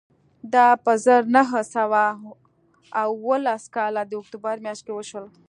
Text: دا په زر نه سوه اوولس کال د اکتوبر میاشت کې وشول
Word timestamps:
دا 0.53 0.67
په 0.83 0.91
زر 1.05 1.21
نه 1.35 1.43
سوه 1.75 2.03
اوولس 3.03 3.63
کال 3.75 3.95
د 4.07 4.11
اکتوبر 4.21 4.55
میاشت 4.65 4.81
کې 4.85 4.93
وشول 4.95 5.25